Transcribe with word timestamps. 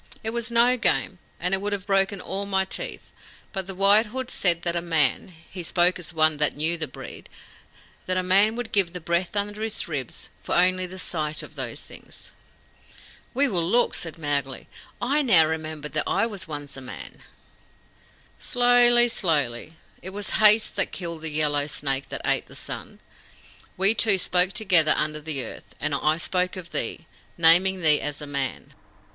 "It 0.23 0.31
was 0.31 0.49
no 0.49 0.77
game, 0.77 1.19
and 1.39 1.55
would 1.61 1.73
have 1.73 1.85
broken 1.85 2.19
all 2.21 2.47
my 2.47 2.65
teeth; 2.65 3.11
but 3.53 3.67
the 3.67 3.75
White 3.75 4.07
Hood 4.07 4.31
said 4.31 4.63
that 4.63 4.75
a 4.75 4.81
man 4.81 5.27
he 5.27 5.61
spoke 5.61 5.99
as 5.99 6.11
one 6.11 6.37
that 6.37 6.57
knew 6.57 6.75
the 6.75 6.87
breed 6.87 7.29
that 8.07 8.17
a 8.17 8.23
man 8.23 8.55
would 8.55 8.71
give 8.71 8.93
the 8.93 8.99
breath 8.99 9.35
under 9.35 9.61
his 9.61 9.87
ribs 9.87 10.31
for 10.43 10.55
only 10.55 10.87
the 10.87 10.97
sight 10.97 11.43
of 11.43 11.53
those 11.53 11.83
things." 11.85 12.31
"We 13.35 13.47
will 13.47 13.63
look," 13.63 13.93
said 13.93 14.17
Mowgli. 14.17 14.67
"I 14.99 15.21
now 15.21 15.45
remember 15.45 15.87
that 15.89 16.07
I 16.07 16.25
was 16.25 16.47
once 16.47 16.75
a 16.75 16.81
man." 16.81 17.21
"Slowly 18.39 19.07
slowly. 19.07 19.73
It 20.01 20.09
was 20.09 20.31
haste 20.41 20.79
killed 20.91 21.21
the 21.21 21.29
Yellow 21.29 21.67
Snake 21.67 22.09
that 22.09 22.21
ate 22.25 22.47
the 22.47 22.55
sun. 22.55 22.97
We 23.77 23.93
two 23.93 24.17
spoke 24.17 24.53
together 24.53 24.95
under 24.97 25.21
the 25.21 25.43
earth, 25.45 25.75
and 25.79 25.93
I 25.93 26.17
spoke 26.17 26.55
of 26.57 26.71
thee, 26.71 27.05
naming 27.37 27.81
thee 27.81 28.01
as 28.01 28.19
a 28.19 28.25
man. 28.25 28.73